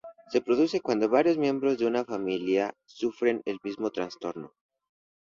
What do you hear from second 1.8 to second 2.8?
una familia